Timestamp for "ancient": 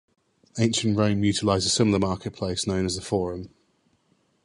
0.57-0.97